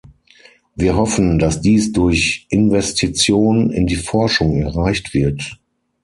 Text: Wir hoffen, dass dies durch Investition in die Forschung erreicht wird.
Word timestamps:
Wir 0.75 0.95
hoffen, 0.95 1.37
dass 1.37 1.61
dies 1.61 1.91
durch 1.91 2.47
Investition 2.49 3.69
in 3.69 3.85
die 3.85 3.97
Forschung 3.97 4.55
erreicht 4.59 5.13
wird. 5.13 5.59